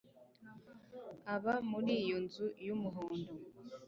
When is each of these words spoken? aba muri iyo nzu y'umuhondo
aba 1.33 1.53
muri 1.71 1.91
iyo 2.03 2.17
nzu 2.25 2.45
y'umuhondo 2.65 3.31